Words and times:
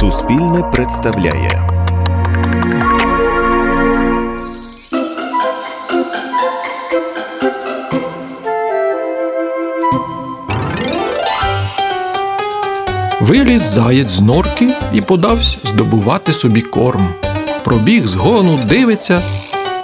Суспільне 0.00 0.62
представляє. 0.72 1.68
Виліз 13.20 13.62
заєць 13.62 14.10
з 14.10 14.20
норки 14.20 14.68
і 14.94 15.00
подався 15.00 15.68
здобувати 15.68 16.32
собі 16.32 16.60
корм. 16.60 17.14
Пробіг 17.64 18.06
з 18.06 18.14
гону, 18.14 18.58
дивиться, 18.68 19.22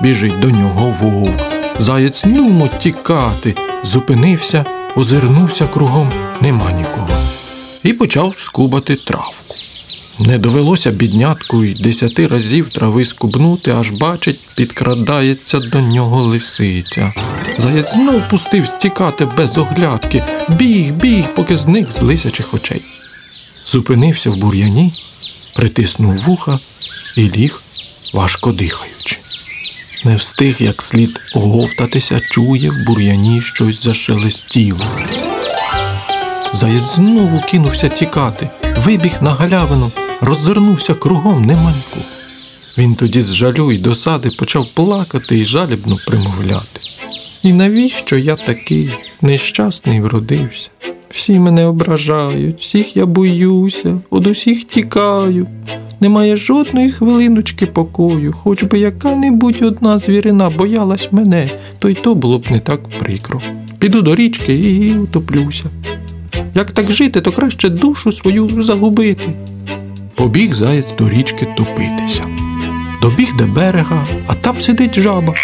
біжить 0.00 0.40
до 0.40 0.50
нього 0.50 0.94
вовк. 1.00 1.40
Заєць 1.78 2.24
нумо 2.24 2.68
тікати, 2.68 3.54
зупинився, 3.82 4.64
озирнувся 4.96 5.66
кругом, 5.66 6.12
нема 6.40 6.72
нікого. 6.72 7.18
І 7.82 7.92
почав 7.92 8.34
скубати 8.38 8.96
травку. 8.96 9.46
Не 10.18 10.38
довелося 10.38 10.90
біднятку 10.90 11.64
й 11.64 11.74
десяти 11.74 12.26
разів 12.26 12.70
трави 12.70 13.04
скубнути, 13.04 13.70
аж 13.70 13.90
бачить, 13.90 14.40
підкрадається 14.54 15.58
до 15.58 15.80
нього 15.80 16.22
лисиця. 16.22 17.12
Заєць 17.58 17.92
знов 17.92 18.22
пустив 18.30 18.66
стікати 18.66 19.28
без 19.36 19.58
оглядки, 19.58 20.24
біг, 20.48 20.92
біг, 20.92 21.24
поки 21.34 21.56
зник 21.56 21.92
з 21.92 22.02
лисячих 22.02 22.54
очей. 22.54 22.82
Зупинився 23.66 24.30
в 24.30 24.36
бур'яні, 24.36 24.92
притиснув 25.56 26.16
вуха 26.16 26.58
і 27.16 27.30
ліг, 27.30 27.62
важко 28.12 28.52
дихаючи. 28.52 29.18
Не 30.04 30.16
встиг 30.16 30.56
як 30.58 30.82
слід 30.82 31.20
оговтатися, 31.34 32.20
чує 32.30 32.70
в 32.70 32.84
бур'яні 32.86 33.40
щось 33.40 33.82
зашелестіло. 33.82 34.86
Заєць 36.52 36.94
знову 36.94 37.40
кинувся 37.50 37.88
тікати, 37.88 38.50
вибіг 38.76 39.12
на 39.20 39.30
галявину, 39.30 39.90
роззирнувся 40.20 40.94
кругом 40.94 41.42
нема. 41.42 41.72
Він 42.78 42.94
тоді 42.94 43.22
з 43.22 43.34
жалю 43.34 43.72
й 43.72 43.78
досади 43.78 44.30
почав 44.38 44.66
плакати 44.74 45.38
і 45.38 45.44
жалібно 45.44 45.96
примовляти. 46.06 46.80
І 47.42 47.52
навіщо 47.52 48.16
я 48.16 48.36
такий 48.36 48.90
нещасний 49.22 50.00
вродився? 50.00 50.68
Всі 51.10 51.38
мене 51.38 51.66
ображають, 51.66 52.60
всіх 52.60 52.96
я 52.96 53.06
боюся, 53.06 53.98
од 54.10 54.26
усіх 54.26 54.64
тікаю. 54.64 55.48
Немає 56.00 56.36
жодної 56.36 56.90
хвилиночки 56.90 57.66
покою, 57.66 58.32
хоч 58.32 58.62
би 58.62 58.78
яка-небудь 58.78 59.62
одна 59.62 59.98
звірина 59.98 60.50
боялась 60.50 61.08
мене, 61.12 61.50
то 61.78 61.88
й 61.88 61.94
то 61.94 62.14
було 62.14 62.38
б 62.38 62.50
не 62.50 62.60
так 62.60 62.88
прикро. 62.98 63.42
Піду 63.78 64.02
до 64.02 64.14
річки 64.14 64.54
і 64.54 64.98
утоплюся. 64.98 65.64
Як 66.54 66.72
так 66.72 66.90
жити, 66.90 67.20
то 67.20 67.32
краще 67.32 67.68
душу 67.68 68.12
свою 68.12 68.62
загубити. 68.62 69.28
Побіг 70.16 70.54
заєць 70.54 70.92
до 70.92 71.08
річки 71.08 71.46
топитися. 71.56 72.24
Добіг 73.02 73.36
до 73.36 73.46
берега, 73.46 74.06
а 74.26 74.34
там 74.34 74.60
сидить 74.60 75.00
жаба. 75.00 75.34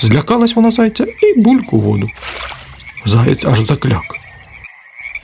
Злякалась 0.00 0.56
вона 0.56 0.70
зайця 0.70 1.04
і 1.04 1.40
бульку 1.40 1.80
воду. 1.80 2.08
Заєць 3.04 3.44
аж 3.44 3.60
закляк. 3.60 4.16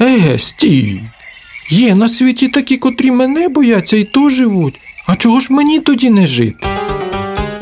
Еге, 0.00 0.38
стій. 0.38 1.00
Є 1.70 1.94
на 1.94 2.08
світі 2.08 2.48
такі, 2.48 2.76
котрі 2.76 3.10
мене 3.10 3.48
бояться 3.48 3.96
і 3.96 4.04
то 4.04 4.30
живуть. 4.30 4.80
А 5.06 5.16
чого 5.16 5.40
ж 5.40 5.52
мені 5.52 5.78
тоді 5.78 6.10
не 6.10 6.26
жити? 6.26 6.66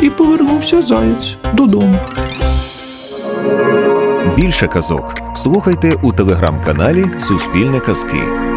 І 0.03 0.11
повернувся 0.11 0.83
заєць 0.83 1.36
додому. 1.53 1.98
Більше 4.36 4.69
казок 4.69 5.20
слухайте 5.36 5.94
у 6.03 6.12
телеграм-каналі 6.12 7.06
Суспільне 7.20 7.81
Казки. 7.81 8.50